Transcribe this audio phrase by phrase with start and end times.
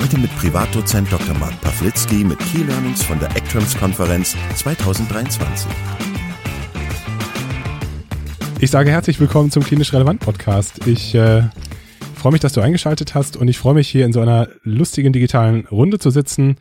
[0.00, 1.36] Heute mit Privatdozent Dr.
[1.38, 5.70] Mark Pawlitzki mit Key Learnings von der ACTRIMS-Konferenz 2023.
[8.60, 10.86] Ich sage herzlich willkommen zum Klinisch Relevant Podcast.
[10.86, 11.42] Ich äh,
[12.14, 15.12] freue mich, dass du eingeschaltet hast und ich freue mich hier in so einer lustigen
[15.12, 16.56] digitalen Runde zu sitzen.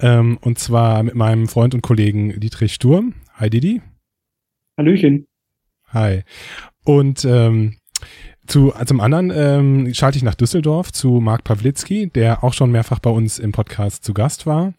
[0.00, 3.14] Ähm, und zwar mit meinem Freund und Kollegen Dietrich Sturm.
[3.34, 3.80] Hi Didi.
[4.76, 5.26] Hallöchen.
[5.88, 6.22] Hi.
[6.84, 7.76] Und ähm,
[8.46, 12.98] zu, zum anderen ähm, schalte ich nach Düsseldorf zu Marc Pawlitzki, der auch schon mehrfach
[12.98, 14.74] bei uns im Podcast zu Gast war.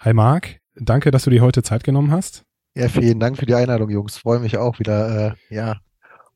[0.00, 2.44] Hi Marc, danke, dass du dir heute Zeit genommen hast.
[2.74, 4.18] Ja, vielen Dank für die Einladung, Jungs.
[4.18, 5.78] Freue mich auch wieder, äh, ja,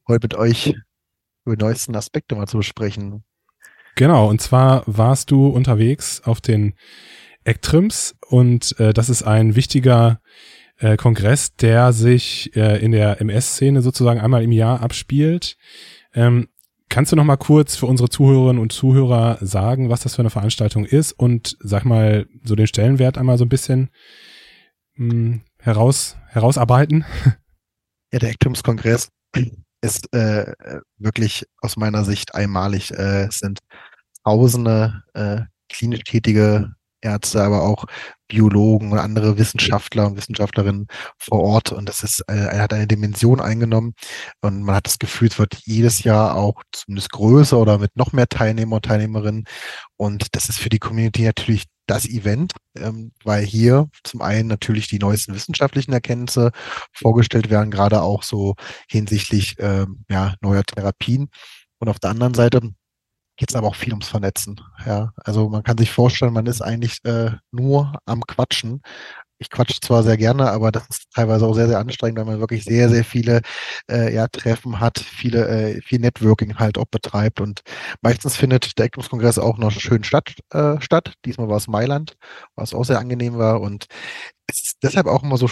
[0.09, 0.75] heute mit euch
[1.45, 3.23] über die neuesten Aspekte mal zu besprechen.
[3.95, 6.75] Genau, und zwar warst du unterwegs auf den
[7.45, 10.21] ECTRIMS und äh, das ist ein wichtiger
[10.79, 15.57] äh, Kongress, der sich äh, in der MS-Szene sozusagen einmal im Jahr abspielt.
[16.15, 16.49] Ähm,
[16.93, 20.29] Kannst du noch mal kurz für unsere Zuhörerinnen und Zuhörer sagen, was das für eine
[20.29, 23.89] Veranstaltung ist und sag mal so den Stellenwert einmal so ein bisschen
[24.97, 27.07] mh, hm, heraus, herausarbeiten?
[28.13, 29.09] Ja, der Ektumskongress
[29.81, 30.53] ist äh,
[30.99, 32.91] wirklich aus meiner Sicht einmalig.
[32.91, 33.61] Äh, es sind
[34.23, 37.87] tausende äh, klinisch tätige Ärzte, aber auch
[38.33, 40.87] Biologen und andere Wissenschaftler und Wissenschaftlerinnen
[41.19, 41.71] vor Ort.
[41.71, 43.93] Und das ist, äh, er hat eine Dimension eingenommen
[44.41, 48.13] und man hat das Gefühl, es wird jedes Jahr auch zumindest größer oder mit noch
[48.13, 49.45] mehr Teilnehmer und Teilnehmerinnen.
[49.99, 54.89] Und das ist für die Community natürlich das Event, ähm, weil hier zum einen natürlich
[54.89, 56.53] die neuesten wissenschaftlichen Erkenntnisse
[56.95, 58.55] vorgestellt werden, gerade auch so
[58.89, 61.29] hinsichtlich ähm, ja, neuer Therapien.
[61.79, 62.63] Und auf der anderen Seite
[63.43, 64.61] geht es aber auch viel ums Vernetzen.
[64.87, 68.83] Ja, also man kann sich vorstellen, man ist eigentlich äh, nur am Quatschen.
[69.39, 72.39] Ich quatsche zwar sehr gerne, aber das ist teilweise auch sehr, sehr anstrengend, weil man
[72.39, 73.41] wirklich sehr, sehr viele
[73.91, 77.41] äh, ja, Treffen hat, viele, äh, viel Networking halt auch betreibt.
[77.41, 77.63] Und
[78.01, 81.15] meistens findet der ECMOS-Kongress auch noch schön statt, äh, statt.
[81.25, 82.15] Diesmal war es Mailand,
[82.55, 83.61] was auch sehr angenehm war.
[83.61, 83.87] Und
[84.47, 85.49] es ist deshalb auch immer so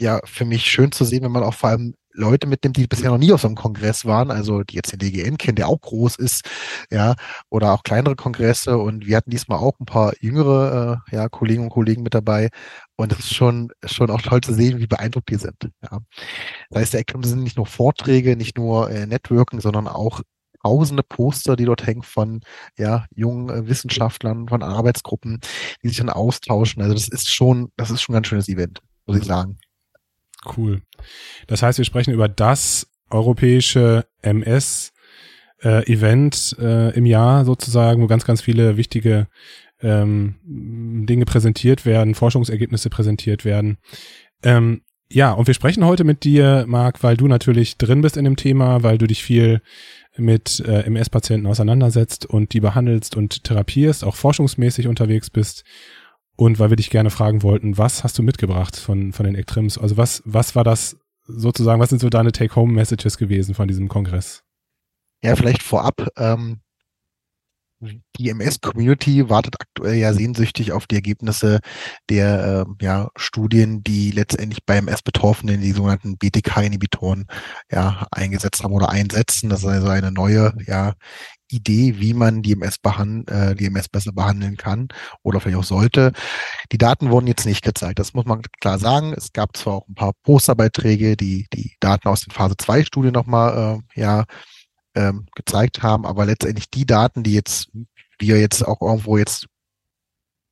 [0.00, 3.10] ja für mich schön zu sehen, wenn man auch vor allem Leute mitnimmt, die bisher
[3.10, 5.80] noch nie auf so einem Kongress waren, also die jetzt den DGN kennen, der auch
[5.80, 6.48] groß ist,
[6.90, 7.14] ja,
[7.50, 11.64] oder auch kleinere Kongresse und wir hatten diesmal auch ein paar jüngere äh, ja, Kollegen
[11.64, 12.50] und Kollegen mit dabei
[12.96, 15.70] und es ist schon, schon auch toll zu sehen, wie beeindruckt die sind.
[15.82, 15.98] Ja.
[16.70, 20.20] Das heißt, der Ecktum sind nicht nur Vorträge, nicht nur äh, Networking, sondern auch
[20.64, 22.40] tausende Poster, die dort hängen von
[22.78, 25.40] ja, jungen äh, Wissenschaftlern, von Arbeitsgruppen,
[25.82, 26.82] die sich dann austauschen.
[26.82, 29.58] Also das ist schon, das ist schon ein ganz schönes Event, muss ich sagen.
[30.56, 30.82] Cool.
[31.46, 34.92] Das heißt, wir sprechen über das europäische MS-Event
[36.58, 39.28] äh, äh, im Jahr sozusagen, wo ganz, ganz viele wichtige
[39.80, 43.78] ähm, Dinge präsentiert werden, Forschungsergebnisse präsentiert werden.
[44.42, 48.24] Ähm, ja, und wir sprechen heute mit dir, Marc, weil du natürlich drin bist in
[48.24, 49.60] dem Thema, weil du dich viel
[50.16, 55.64] mit äh, MS-Patienten auseinandersetzt und die behandelst und therapierst, auch forschungsmäßig unterwegs bist
[56.36, 59.78] und weil wir dich gerne fragen wollten, was hast du mitgebracht von, von den Ektrims?
[59.78, 60.96] Also was, was war das
[61.26, 64.42] sozusagen, was sind so deine Take-Home-Messages gewesen von diesem Kongress?
[65.22, 66.60] Ja, vielleicht vorab, ähm,
[68.16, 71.60] die MS-Community wartet aktuell ja sehnsüchtig auf die Ergebnisse
[72.08, 77.26] der äh, ja, Studien, die letztendlich bei MS-Betroffenen die sogenannten BTK-Inhibitoren
[77.70, 79.50] ja, eingesetzt haben oder einsetzen.
[79.50, 80.94] Das ist also eine neue ja,
[81.54, 84.88] Idee, wie man die MS, behand äh, die MS besser behandeln kann
[85.22, 86.12] oder vielleicht auch sollte.
[86.72, 87.98] Die Daten wurden jetzt nicht gezeigt.
[87.98, 89.14] Das muss man klar sagen.
[89.16, 93.12] Es gab zwar auch ein paar Posterbeiträge, die die Daten aus den Phase 2 Studien
[93.12, 94.24] nochmal äh, ja,
[94.94, 97.68] ähm, gezeigt haben, aber letztendlich die Daten, die jetzt
[98.18, 99.46] wir jetzt auch irgendwo jetzt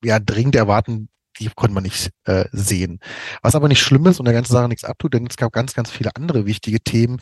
[0.02, 3.00] ja dringend erwarten, die konnte man nicht äh, sehen.
[3.42, 5.74] Was aber nicht schlimm ist und der ganzen Sache nichts abtut, denn es gab ganz,
[5.74, 7.20] ganz viele andere wichtige Themen,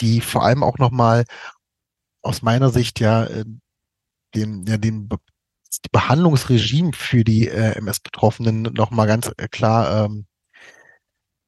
[0.00, 1.24] die vor allem auch nochmal
[2.22, 3.44] aus meiner Sicht ja äh,
[4.34, 5.18] den, ja, Be
[5.92, 10.26] Behandlungsregime für die äh, MS-Betroffenen nochmal ganz äh, klar ähm,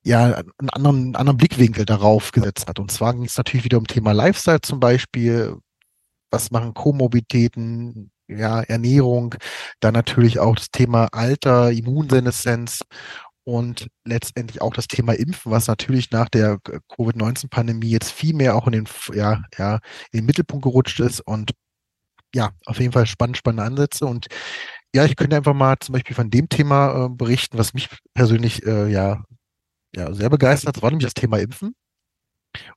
[0.05, 2.79] ja, einen anderen, einen anderen Blickwinkel darauf gesetzt hat.
[2.79, 5.57] Und zwar ging es natürlich wieder um Thema Lifestyle zum Beispiel.
[6.31, 9.35] Was machen Komorbiditäten, ja, Ernährung,
[9.81, 12.81] dann natürlich auch das Thema Alter, Immunseneszenz
[13.45, 16.59] und letztendlich auch das Thema Impfen, was natürlich nach der
[16.97, 19.81] Covid-19-Pandemie jetzt viel mehr auch in den, ja, ja,
[20.13, 21.53] in den Mittelpunkt gerutscht ist und
[22.35, 24.29] ja, auf jeden Fall spannend, spannende Ansätze und
[24.95, 28.65] ja, ich könnte einfach mal zum Beispiel von dem Thema äh, berichten, was mich persönlich
[28.67, 29.25] äh, ja,
[29.95, 31.75] ja sehr begeistert hat, war nämlich das Thema Impfen.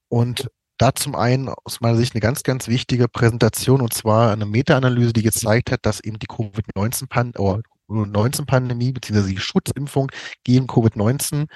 [0.08, 4.46] Und da zum einen aus meiner Sicht eine ganz, ganz wichtige Präsentation und zwar eine
[4.46, 9.34] Meta-Analyse, die gezeigt hat, dass eben die Covid-19-Pandemie bzw.
[9.34, 10.12] die Schutzimpfung
[10.44, 11.48] gegen Covid-19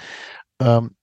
[0.59, 0.95] ähm,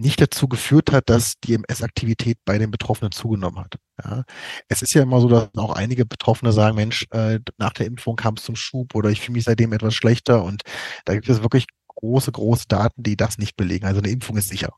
[0.00, 3.74] nicht dazu geführt hat, dass die MS-Aktivität bei den Betroffenen zugenommen hat.
[4.02, 4.24] Ja.
[4.68, 8.16] Es ist ja immer so, dass auch einige Betroffene sagen, Mensch, äh, nach der Impfung
[8.16, 10.62] kam es zum Schub oder ich fühle mich seitdem etwas schlechter und
[11.04, 13.84] da gibt es wirklich große, große Daten, die das nicht belegen.
[13.84, 14.72] Also eine Impfung ist sicher.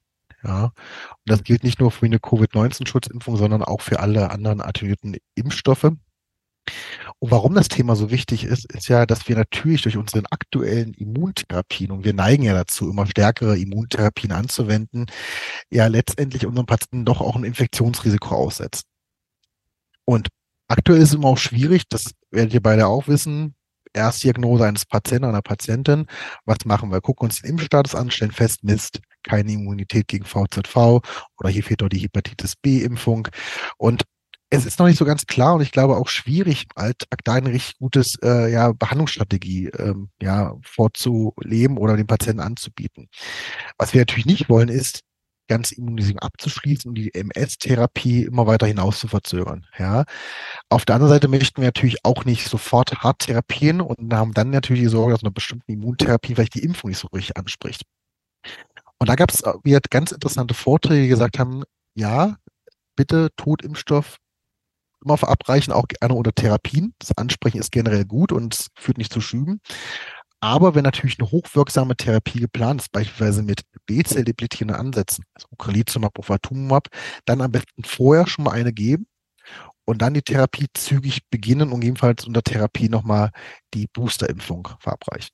[0.45, 0.73] Ja, und
[1.27, 5.93] das gilt nicht nur für eine Covid-19-Schutzimpfung, sondern auch für alle anderen attenuierten Impfstoffe.
[7.23, 10.93] Und warum das Thema so wichtig ist, ist ja, dass wir natürlich durch unseren aktuellen
[10.95, 15.07] Immuntherapien, und wir neigen ja dazu, immer stärkere Immuntherapien anzuwenden,
[15.71, 18.83] ja letztendlich unseren Patienten doch auch ein Infektionsrisiko aussetzen.
[20.05, 20.31] Und
[20.67, 23.55] aktuell ist es immer auch schwierig, das werdet ihr beide auch wissen,
[23.93, 26.07] Erstdiagnose eines Patienten, einer Patientin.
[26.45, 27.01] Was machen wir?
[27.01, 30.77] Gucken uns den Impfstatus an, stellen fest, Mist, keine Immunität gegen VZV
[31.39, 33.29] oder hier fehlt doch die Hepatitis B-Impfung.
[33.77, 34.03] Und
[34.53, 37.51] es ist noch nicht so ganz klar und ich glaube auch schwierig Alltag da eine
[37.53, 43.09] richtig gutes äh, ja, Behandlungsstrategie ähm, ja, vorzuleben oder den Patienten anzubieten.
[43.79, 45.01] Was wir natürlich nicht wollen, ist,
[45.49, 49.67] ganze Immunisierung abzuschließen und die MS-Therapie immer weiter hinaus zu verzögern.
[49.79, 50.05] Ja.
[50.69, 54.51] Auf der anderen Seite möchten wir natürlich auch nicht sofort hart therapieren und haben dann
[54.51, 57.85] natürlich die Sorge, dass eine bestimmte Immuntherapie vielleicht die Impfung nicht so richtig anspricht.
[58.99, 61.65] Und da gab es wieder ganz interessante Vorträge, die gesagt haben,
[61.95, 62.37] ja,
[62.97, 64.19] bitte Totimpfstoff
[65.05, 66.95] immer verabreichen, auch gerne unter Therapien.
[66.99, 69.61] Das Ansprechen ist generell gut und führt nicht zu Schüben.
[70.41, 76.89] Aber wenn natürlich eine hochwirksame Therapie geplant ist, beispielsweise mit B-Zell-depletierenden Ansätzen, also Ocrelizumab, Ofatumumab,
[77.27, 79.07] dann am besten vorher schon mal eine geben
[79.85, 83.31] und dann die Therapie zügig beginnen und jedenfalls unter Therapie nochmal
[83.73, 85.31] die Boosterimpfung verabreichen.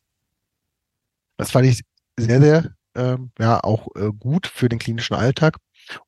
[1.38, 1.82] Das fand ich
[2.18, 5.56] sehr, sehr ähm, ja auch äh, gut für den klinischen Alltag.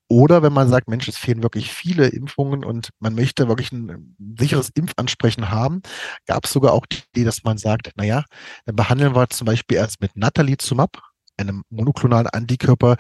[0.09, 4.17] Oder wenn man sagt, Mensch, es fehlen wirklich viele Impfungen und man möchte wirklich ein
[4.38, 5.82] sicheres Impfansprechen haben,
[6.27, 8.25] gab es sogar auch die Idee, dass man sagt, naja,
[8.67, 11.00] dann behandeln wir zum Beispiel erst mit Natalizumab,
[11.37, 12.97] einem monoklonalen Antikörper,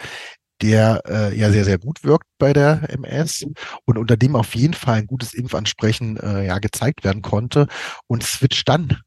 [0.62, 3.46] der äh, ja sehr, sehr gut wirkt bei der MS
[3.86, 7.66] und unter dem auf jeden Fall ein gutes Impfansprechen äh, ja gezeigt werden konnte
[8.06, 9.00] und switcht dann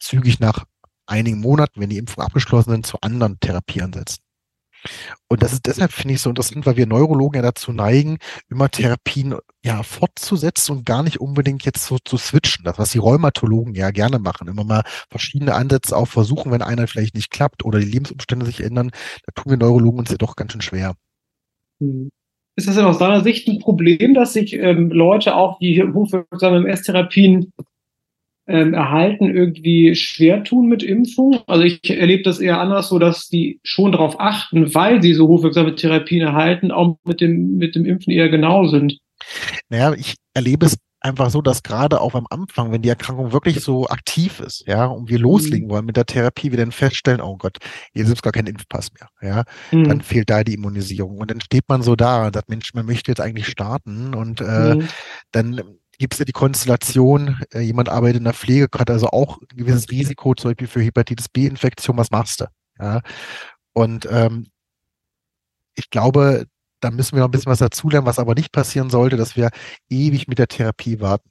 [0.00, 0.64] zügig nach
[1.06, 4.27] einigen Monaten, wenn die Impfung abgeschlossen sind, zu anderen Therapieansätzen.
[5.28, 8.70] Und das ist deshalb, finde ich, so interessant, weil wir Neurologen ja dazu neigen, immer
[8.70, 12.64] Therapien ja fortzusetzen und gar nicht unbedingt jetzt so zu switchen.
[12.64, 16.86] Das, was die Rheumatologen ja gerne machen, immer mal verschiedene Ansätze auch versuchen, wenn einer
[16.86, 18.90] vielleicht nicht klappt oder die Lebensumstände sich ändern,
[19.26, 20.94] da tun wir Neurologen uns ja doch ganz schön schwer.
[21.80, 22.10] Hm.
[22.56, 26.66] Ist das denn aus deiner Sicht ein Problem, dass sich ähm, Leute auch die hochwirksamen
[26.66, 27.52] MS-Therapien
[28.48, 31.40] ähm, erhalten irgendwie schwer tun mit Impfung.
[31.46, 35.28] Also ich erlebe das eher anders so, dass die schon darauf achten, weil sie so
[35.28, 38.98] hochwirksame Therapien erhalten, auch mit dem, mit dem Impfen eher genau sind.
[39.68, 43.60] Naja, ich erlebe es einfach so, dass gerade auch am Anfang, wenn die Erkrankung wirklich
[43.60, 45.70] so aktiv ist, ja, und wir loslegen mhm.
[45.70, 47.58] wollen mit der Therapie, wir dann feststellen, oh Gott,
[47.92, 49.88] hier ist gar kein Impfpass mehr, ja, mhm.
[49.88, 52.86] dann fehlt da die Immunisierung und dann steht man so da und sagt, Mensch, man
[52.86, 54.88] möchte jetzt eigentlich starten und äh, mhm.
[55.32, 55.60] dann
[55.98, 59.56] gibt es ja die Konstellation, äh, jemand arbeitet in der Pflege, hat also auch ein
[59.56, 62.46] gewisses Risiko, zum Beispiel für Hepatitis B-Infektion, was machst du?
[62.78, 63.02] Ja?
[63.72, 64.46] Und ähm,
[65.74, 66.46] ich glaube,
[66.80, 69.50] da müssen wir noch ein bisschen was dazulernen, was aber nicht passieren sollte, dass wir
[69.88, 71.30] ewig mit der Therapie warten.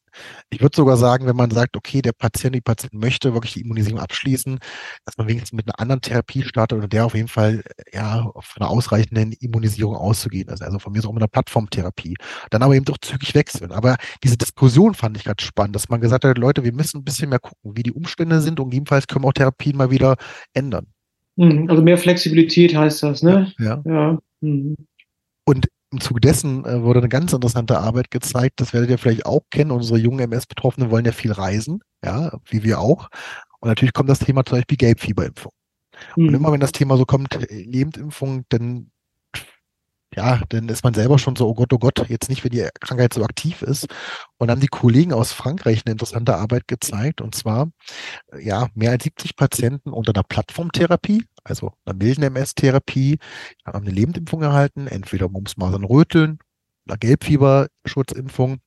[0.49, 3.61] Ich würde sogar sagen, wenn man sagt, okay, der Patient, die Patient möchte wirklich die
[3.61, 4.59] Immunisierung abschließen,
[5.05, 8.61] dass man wenigstens mit einer anderen Therapie startet oder der auf jeden Fall ja von
[8.61, 10.61] einer ausreichenden Immunisierung auszugehen ist.
[10.61, 12.15] Also von mir so mit einer Plattformtherapie.
[12.49, 13.71] Dann aber eben doch zügig wechseln.
[13.71, 17.03] Aber diese Diskussion fand ich gerade spannend, dass man gesagt hat, Leute, wir müssen ein
[17.03, 20.15] bisschen mehr gucken, wie die Umstände sind und jedenfalls können wir auch Therapien mal wieder
[20.53, 20.87] ändern.
[21.35, 23.53] Mhm, also mehr Flexibilität heißt das, ne?
[23.59, 23.81] Ja.
[23.85, 24.19] ja.
[24.41, 24.75] Mhm.
[25.45, 29.25] Und im Zuge dessen äh, wurde eine ganz interessante Arbeit gezeigt, das werdet ihr vielleicht
[29.25, 29.71] auch kennen.
[29.71, 33.09] Unsere jungen MS-Betroffenen wollen ja viel reisen, ja, wie wir auch.
[33.59, 35.51] Und natürlich kommt das Thema zum Beispiel Gelbfieberimpfung.
[36.15, 36.27] Mhm.
[36.27, 38.91] Und immer wenn das Thema so kommt, Lebendimpfung, dann
[40.17, 42.67] ja, dann ist man selber schon so, oh Gott, oh Gott, jetzt nicht, wenn die
[42.81, 43.83] Krankheit so aktiv ist.
[44.37, 47.21] Und dann haben die Kollegen aus Frankreich eine interessante Arbeit gezeigt.
[47.21, 47.69] Und zwar,
[48.41, 53.19] ja, mehr als 70 Patienten unter einer Plattformtherapie, also einer milden MS-Therapie,
[53.63, 56.39] haben eine Lebendimpfung erhalten, entweder Mumps, Masern, Röteln,
[56.87, 58.57] einer Gelbfieberschutzimpfung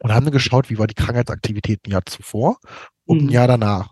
[0.00, 2.58] und haben geschaut, wie war die Krankheitsaktivität ein Jahr zuvor
[3.04, 3.28] und mhm.
[3.28, 3.90] ein Jahr danach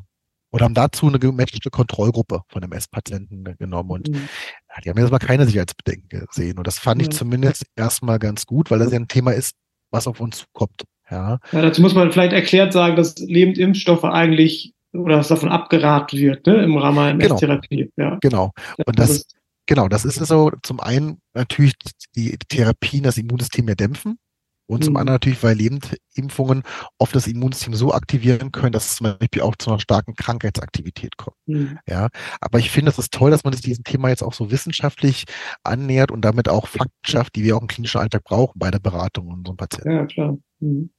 [0.52, 3.90] und haben dazu eine gematchte Kontrollgruppe von MS-Patienten genommen.
[3.90, 4.28] Und mhm.
[4.68, 6.58] ja, die haben erstmal keine Sicherheitsbedenken gesehen.
[6.58, 7.08] Und das fand mhm.
[7.08, 9.56] ich zumindest erstmal ganz gut, weil das ja ein Thema ist,
[9.90, 10.84] was auf uns zukommt.
[11.10, 11.38] Ja.
[11.52, 16.46] ja, dazu muss man vielleicht erklärt sagen, dass Lebendimpfstoffe eigentlich oder dass davon abgeraten wird,
[16.46, 17.34] ne, im Rahmen der Genau.
[17.34, 17.90] MS-Therapie.
[17.96, 18.18] Ja.
[18.20, 18.52] Genau.
[18.86, 21.74] Und Das das, ist- genau, das ist so zum einen natürlich
[22.14, 24.18] die Therapien das Immunsystem ja dämpfen.
[24.66, 24.98] Und zum Mhm.
[24.98, 26.62] anderen natürlich, weil Lebendimpfungen
[26.98, 31.16] oft das Immunsystem so aktivieren können, dass es zum Beispiel auch zu einer starken Krankheitsaktivität
[31.16, 31.36] kommt.
[31.46, 31.78] Hm.
[31.86, 32.08] Ja,
[32.40, 35.24] aber ich finde, es ist toll, dass man sich diesem Thema jetzt auch so wissenschaftlich
[35.62, 38.78] annähert und damit auch Fakten schafft, die wir auch im klinischen Alltag brauchen bei der
[38.78, 39.90] Beratung unserer Patienten.
[39.90, 40.38] Ja, klar.
[40.60, 40.90] Hm.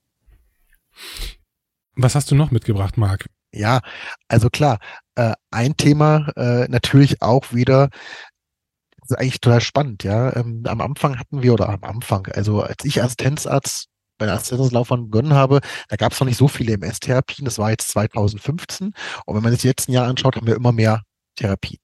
[1.96, 3.26] Was hast du noch mitgebracht, Marc?
[3.52, 3.80] Ja,
[4.28, 4.78] also klar,
[5.14, 7.88] äh, ein Thema äh, natürlich auch wieder,
[9.04, 10.34] das ist eigentlich total spannend, ja.
[10.34, 15.10] Ähm, am Anfang hatten wir, oder am Anfang, also als ich Assistenzarzt bei der Assistenzlaufbahn
[15.10, 18.92] begonnen habe, da gab es noch nicht so viele MS-Therapien, das war jetzt 2015.
[19.26, 21.02] Und wenn man sich die letzten Jahre anschaut, haben wir immer mehr
[21.36, 21.80] Therapien.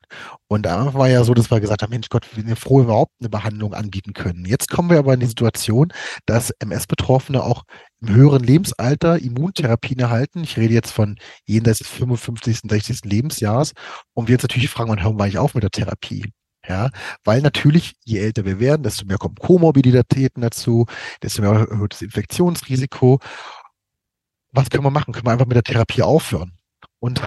[0.49, 3.13] Und Anfang war ja so, dass wir gesagt haben, Mensch Gott, wir sind froh, überhaupt
[3.21, 4.45] eine Behandlung anbieten können.
[4.45, 5.93] Jetzt kommen wir aber in die Situation,
[6.25, 7.65] dass MS-Betroffene auch
[8.01, 10.45] im höheren Lebensalter Immuntherapien erhalten.
[10.45, 13.05] Ich rede jetzt von jenseits des 55., 60.
[13.05, 13.73] Lebensjahres.
[14.15, 16.31] Und wir jetzt natürlich fragen, wann hören wir eigentlich auf mit der Therapie?
[16.71, 16.91] Ja,
[17.25, 20.87] weil natürlich, je älter wir werden, desto mehr kommen Komorbiditäten dazu,
[21.21, 23.19] desto mehr erhöht das Infektionsrisiko.
[24.53, 25.13] Was können wir machen?
[25.13, 26.53] Können wir einfach mit der Therapie aufhören?
[27.01, 27.27] Und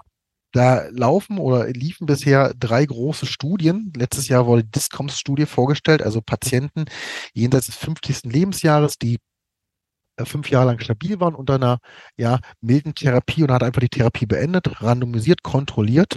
[0.53, 3.91] da laufen oder liefen bisher drei große Studien.
[3.97, 6.85] Letztes Jahr wurde die Discoms-Studie vorgestellt, also Patienten
[7.33, 8.31] jenseits des 50.
[8.31, 9.19] Lebensjahres, die
[10.15, 11.79] äh, fünf Jahre lang stabil waren unter einer
[12.15, 16.15] ja, milden Therapie und hat einfach die Therapie beendet, randomisiert, kontrolliert.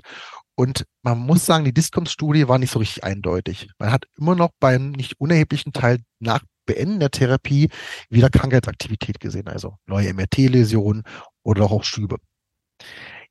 [0.56, 3.68] Und man muss sagen, die Discoms-Studie war nicht so richtig eindeutig.
[3.78, 7.68] Man hat immer noch beim nicht unerheblichen Teil nach Beenden der Therapie
[8.10, 11.04] wieder Krankheitsaktivität gesehen, also neue MRT-Läsionen
[11.42, 12.16] oder auch Schübe.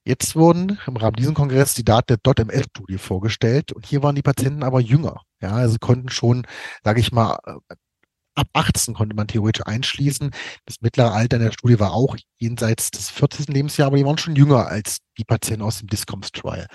[0.08, 4.22] Jetzt wurden im Rahmen dieses Kongress die Daten der .ms-Studie vorgestellt und hier waren die
[4.22, 5.22] Patienten aber jünger.
[5.42, 6.46] Ja, also konnten schon,
[6.84, 7.76] sage ich mal, äh,
[8.36, 10.32] ab 18 konnte man theoretisch einschließen.
[10.66, 13.48] Das mittlere Alter in der Studie war auch jenseits des 40.
[13.50, 16.68] Lebensjahres, aber die waren schon jünger als die Patienten aus dem Discoms-Trial.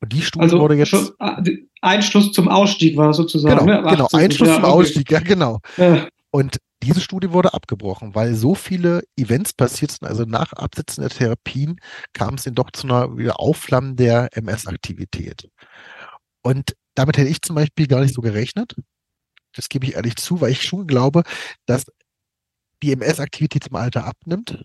[0.00, 1.42] Und die Studie Also wurde jetzt schon, ah,
[1.80, 3.66] Einschluss zum Ausstieg war sozusagen.
[3.66, 3.88] genau, ne?
[3.90, 4.20] Genau 18.
[4.20, 4.72] Einschluss Ja, zum okay.
[4.72, 5.60] Ausstieg, ja genau.
[5.76, 6.08] Ja.
[6.30, 10.06] Und diese Studie wurde abgebrochen, weil so viele Events passiert sind.
[10.06, 11.78] Also nach Absetzen der Therapien
[12.12, 15.48] kam es dann doch zu einer wieder Aufflammen der MS-Aktivität.
[16.42, 18.74] Und damit hätte ich zum Beispiel gar nicht so gerechnet.
[19.54, 21.22] Das gebe ich ehrlich zu, weil ich schon glaube,
[21.66, 21.86] dass
[22.82, 24.64] die MS-Aktivität im Alter abnimmt.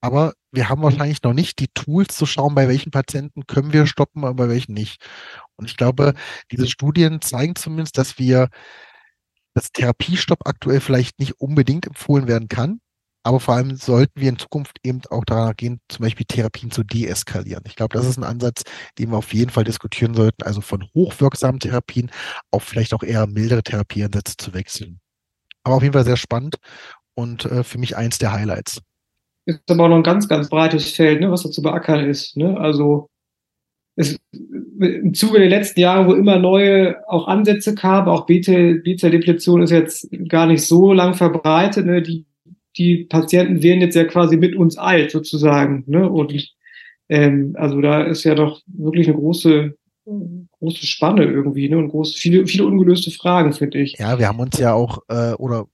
[0.00, 3.86] Aber wir haben wahrscheinlich noch nicht die Tools zu schauen, bei welchen Patienten können wir
[3.86, 5.02] stoppen, aber bei welchen nicht.
[5.56, 6.14] Und ich glaube,
[6.52, 8.50] diese Studien zeigen zumindest, dass wir
[9.54, 12.80] dass Therapiestopp aktuell vielleicht nicht unbedingt empfohlen werden kann.
[13.26, 16.84] Aber vor allem sollten wir in Zukunft eben auch daran gehen, zum Beispiel Therapien zu
[16.84, 17.64] deeskalieren.
[17.66, 18.64] Ich glaube, das ist ein Ansatz,
[18.98, 20.42] den wir auf jeden Fall diskutieren sollten.
[20.42, 22.10] Also von hochwirksamen Therapien
[22.50, 25.00] auf vielleicht auch eher mildere Therapieansätze zu wechseln.
[25.62, 26.56] Aber auf jeden Fall sehr spannend
[27.14, 28.82] und äh, für mich eins der Highlights.
[29.46, 32.36] Ist aber auch noch ein ganz, ganz breites Feld, ne, was da zu beackern ist.
[32.36, 32.58] Ne?
[32.58, 33.08] Also
[33.96, 39.70] es, im Zuge der letzten Jahre, wo immer neue auch Ansätze kamen, auch B-Zell-Depletion ist
[39.70, 41.86] jetzt gar nicht so lang verbreitet.
[41.86, 42.02] Ne?
[42.02, 42.26] Die,
[42.76, 45.84] die Patienten werden jetzt ja quasi mit uns alt sozusagen.
[45.86, 46.08] Ne?
[46.08, 46.32] Und
[47.08, 49.76] ähm, also da ist ja doch wirklich eine große,
[50.58, 51.78] große Spanne irgendwie, ne?
[51.78, 53.96] Und groß, viele, viele ungelöste Fragen, finde ich.
[53.98, 55.66] Ja, wir haben uns ja auch, äh, oder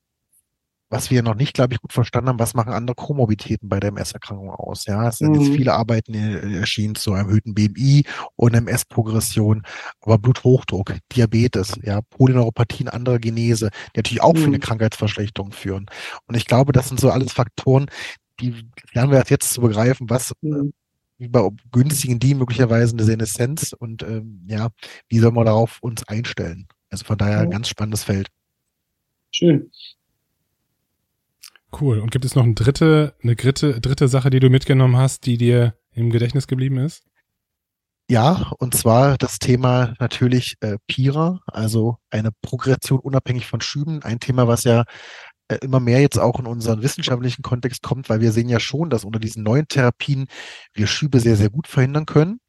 [0.91, 3.89] was wir noch nicht, glaube ich, gut verstanden haben, was machen andere Komorbiditäten bei der
[3.91, 4.87] MS-Erkrankung aus?
[4.87, 5.35] Ja, es sind Mhm.
[5.37, 8.05] jetzt viele Arbeiten äh, erschienen zu einem erhöhten BMI
[8.37, 9.63] und MS-Progression,
[10.03, 14.61] aber Bluthochdruck, Diabetes, ja, Polyneuropathien, andere Genese, die natürlich auch für eine Mhm.
[14.61, 15.87] Krankheitsverschlechterung führen.
[16.27, 17.87] Und ich glaube, das sind so alles Faktoren,
[18.41, 18.55] die
[18.93, 20.73] lernen wir erst jetzt zu begreifen, was Mhm.
[21.19, 24.71] wie bei günstigen die möglicherweise eine Seneszenz und ähm, ja,
[25.09, 26.67] wie soll man darauf uns einstellen?
[26.91, 28.29] Also von daher ein ganz spannendes Feld.
[29.33, 29.71] Schön.
[31.79, 32.01] Cool.
[32.01, 35.39] Und gibt es noch eine dritte, eine dritte, dritte Sache, die du mitgenommen hast, die
[35.39, 37.05] dir im Gedächtnis geblieben ist?
[38.09, 44.03] Ja, und zwar das Thema natürlich äh, PIRA, also eine Progression unabhängig von Schüben.
[44.03, 44.85] Ein Thema, was ja
[45.47, 48.91] äh, immer mehr jetzt auch in unseren wissenschaftlichen Kontext kommt, weil wir sehen ja schon,
[48.91, 50.27] dass unter diesen neuen Therapien
[50.75, 52.41] wir Schübe sehr, sehr gut verhindern können.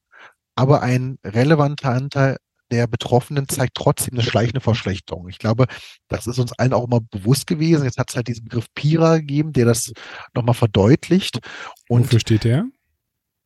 [0.55, 2.37] Aber ein relevanter Anteil
[2.71, 5.27] der Betroffenen zeigt trotzdem eine schleichende Verschlechterung.
[5.29, 5.65] Ich glaube,
[6.07, 7.83] das ist uns allen auch immer bewusst gewesen.
[7.83, 9.91] Jetzt hat es halt diesen Begriff PIRA gegeben, der das
[10.33, 11.39] nochmal verdeutlicht.
[11.89, 12.65] Und Wofür steht der?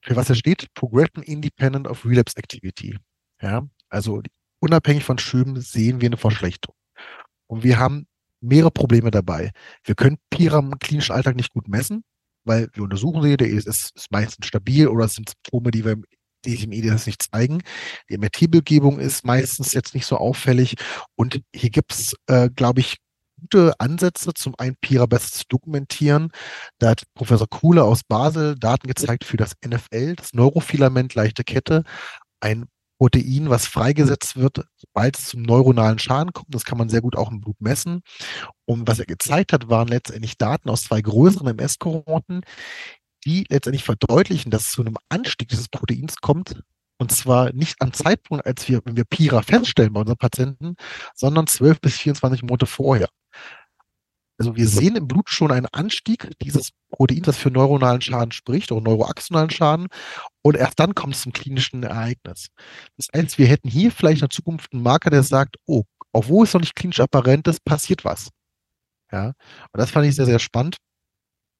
[0.05, 2.97] für was er steht, Progression Independent of Relapse Activity.
[3.41, 4.21] Ja, also
[4.59, 6.75] unabhängig von Schüben sehen wir eine Verschlechterung.
[7.47, 8.07] Und wir haben
[8.39, 9.51] mehrere Probleme dabei.
[9.83, 12.03] Wir können PIRA im klinischen Alltag nicht gut messen,
[12.43, 15.97] weil wir untersuchen sie, der ist, ist meistens stabil oder es sind Symptome, die wir
[16.45, 17.61] die sich im EDS nicht zeigen.
[18.09, 20.75] Die MRT-Bildgebung ist meistens jetzt nicht so auffällig.
[21.15, 22.97] Und hier gibt es, äh, glaube ich,
[23.39, 26.31] gute Ansätze, zum einen Pira besser zu dokumentieren.
[26.79, 31.83] Da hat Professor Kuhle aus Basel Daten gezeigt für das NFL, das Neurofilament leichte Kette,
[32.39, 32.65] ein
[32.97, 36.53] Protein, was freigesetzt wird, sobald es zum neuronalen Schaden kommt.
[36.55, 38.01] Das kann man sehr gut auch im Blut messen.
[38.65, 42.41] Und was er gezeigt hat, waren letztendlich Daten aus zwei größeren MS-Kohorten,
[43.25, 46.61] die letztendlich verdeutlichen, dass es zu einem Anstieg dieses Proteins kommt.
[46.97, 50.75] Und zwar nicht am Zeitpunkt, als wir, wenn wir Pira feststellen bei unseren Patienten,
[51.13, 53.09] sondern 12 bis 24 Monate vorher.
[54.37, 58.71] Also wir sehen im Blut schon einen Anstieg dieses Proteins, das für neuronalen Schaden spricht,
[58.71, 59.87] oder neuroaxonalen Schaden.
[60.41, 62.47] Und erst dann kommt es zum klinischen Ereignis.
[62.97, 66.45] Das heißt, wir hätten hier vielleicht in der Zukunft einen Marker, der sagt, oh, obwohl
[66.45, 68.29] es noch nicht klinisch apparent ist, passiert was.
[69.11, 70.77] Ja, und das fand ich sehr, sehr spannend.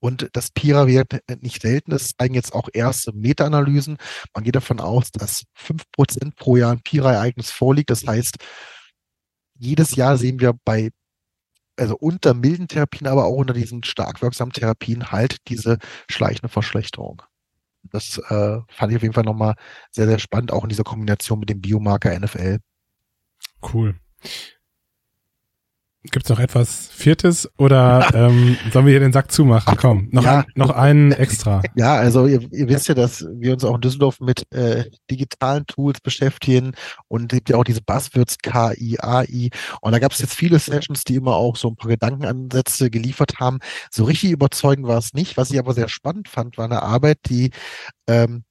[0.06, 3.98] Und das Pira-Wert nicht selten ist, zeigen jetzt auch erste Meta-Analysen.
[4.36, 7.90] Man geht davon aus, dass 5% pro Jahr ein Pira-Ereignis vorliegt.
[7.90, 8.38] Das heißt,
[9.58, 10.92] jedes Jahr sehen wir bei
[11.76, 17.24] also unter milden Therapien, aber auch unter diesen stark wirksamen Therapien halt diese schleichende Verschlechterung.
[17.82, 19.56] Das äh, fand ich auf jeden Fall nochmal
[19.90, 22.60] sehr, sehr spannend, auch in dieser Kombination mit dem Biomarker NFL.
[23.74, 23.96] Cool.
[26.12, 29.74] Gibt es noch etwas Viertes oder ähm, sollen wir hier den Sack zumachen?
[29.76, 30.40] Ach, Komm, noch, ja.
[30.40, 31.62] ein, noch einen extra.
[31.76, 35.66] Ja, also ihr, ihr, wisst ja, dass wir uns auch in Düsseldorf mit äh, digitalen
[35.66, 36.74] Tools beschäftigen
[37.08, 39.50] und es gibt ja auch diese Buzzwords KI, AI
[39.82, 43.40] und da gab es jetzt viele Sessions, die immer auch so ein paar Gedankenansätze geliefert
[43.40, 43.60] haben.
[43.92, 45.38] So richtig überzeugend war es nicht.
[45.38, 47.52] Was ich aber sehr spannend fand, war eine Arbeit, die
[48.08, 48.44] ähm,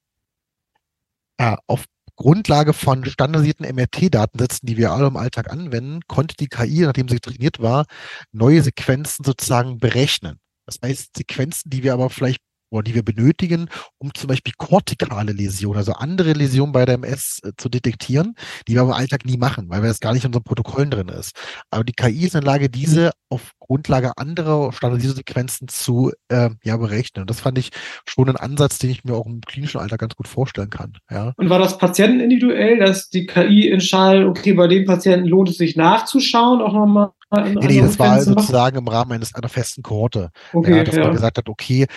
[1.39, 6.81] ja, auf Grundlage von standardisierten MRT-Datensätzen, die wir alle im Alltag anwenden, konnte die KI,
[6.81, 7.85] nachdem sie trainiert war,
[8.31, 10.39] neue Sequenzen sozusagen berechnen.
[10.65, 15.31] Das heißt, Sequenzen, die wir aber vielleicht oder die wir benötigen, um zum Beispiel kortikale
[15.31, 18.35] Läsionen, also andere Läsionen bei der MS äh, zu detektieren,
[18.67, 20.91] die wir aber im Alltag nie machen, weil wir das gar nicht in unseren Protokollen
[20.91, 21.35] drin ist.
[21.69, 26.49] Aber die KI ist in der Lage, diese auf Grundlage anderer standardisierter Sequenzen zu äh,
[26.63, 27.21] ja, berechnen.
[27.23, 27.71] Und das fand ich
[28.07, 30.93] schon ein Ansatz, den ich mir auch im klinischen Alltag ganz gut vorstellen kann.
[31.09, 31.33] Ja.
[31.37, 35.75] Und war das patientenindividuell, dass die KI entscheidet, okay, bei dem Patienten lohnt es sich
[35.75, 40.29] nachzuschauen, auch nochmal Nee, nee, das war sozusagen im Rahmen eines einer festen Kohorte.
[40.53, 41.03] Okay, ja, dass ja.
[41.03, 41.87] man gesagt hat, okay,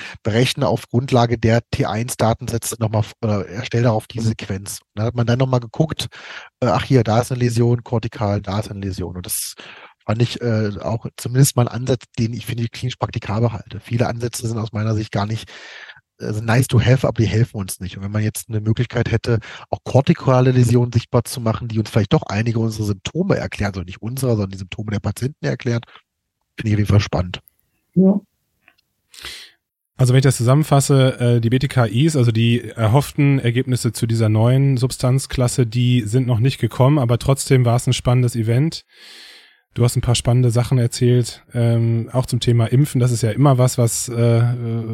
[0.59, 4.81] berechne auf Grundlage der T1-Datensätze nochmal, äh, erstelle darauf die Sequenz.
[4.95, 6.09] Da hat man dann nochmal geguckt,
[6.61, 9.17] äh, ach hier, da ist eine Läsion, kortikal, da ist eine Läsion.
[9.17, 9.55] Und das
[10.05, 13.81] fand ich äh, auch zumindest mal ein Ansatz, den ich finde klinisch praktikabel halte.
[13.81, 15.51] Viele Ansätze sind aus meiner Sicht gar nicht
[16.21, 17.97] also nice to have, aber die helfen uns nicht.
[17.97, 19.39] Und wenn man jetzt eine Möglichkeit hätte,
[19.71, 23.83] auch kortikale Läsionen sichtbar zu machen, die uns vielleicht doch einige unserer Symptome erklären, also
[23.83, 25.83] nicht unsere, sondern die Symptome der Patienten erklären,
[26.57, 27.39] finde ich auf jeden Fall spannend.
[27.95, 28.21] Ja.
[29.99, 34.77] Also wenn ich das zusammenfasse, äh, die BTKIs, also die erhofften Ergebnisse zu dieser neuen
[34.77, 38.85] Substanzklasse, die sind noch nicht gekommen, aber trotzdem war es ein spannendes Event.
[39.75, 43.01] Du hast ein paar spannende Sachen erzählt, ähm, auch zum Thema Impfen.
[43.01, 44.43] Das ist ja immer was, was, äh,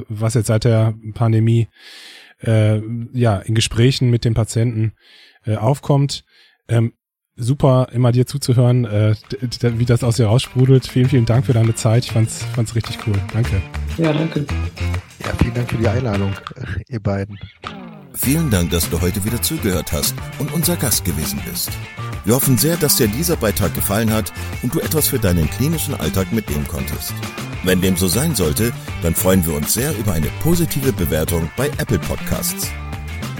[0.08, 1.68] was jetzt seit der Pandemie
[2.40, 2.80] äh,
[3.12, 4.94] ja in Gesprächen mit den Patienten
[5.44, 6.24] äh, aufkommt.
[6.66, 6.94] Ähm,
[7.36, 9.14] super, immer dir zuzuhören, äh,
[9.60, 10.86] wie das aus dir raussprudelt.
[10.86, 12.04] Vielen, vielen Dank für deine Zeit.
[12.04, 13.14] Ich fand's, fand's richtig cool.
[13.32, 13.62] Danke.
[13.98, 14.46] Ja, danke.
[15.20, 16.32] Ja, vielen Dank für die Einladung,
[16.88, 17.38] ihr beiden.
[18.14, 21.70] Vielen Dank, dass du heute wieder zugehört hast und unser Gast gewesen bist.
[22.24, 25.94] Wir hoffen sehr, dass dir dieser Beitrag gefallen hat und du etwas für deinen klinischen
[25.94, 27.12] Alltag mitnehmen konntest.
[27.64, 31.68] Wenn dem so sein sollte, dann freuen wir uns sehr über eine positive Bewertung bei
[31.78, 32.70] Apple Podcasts.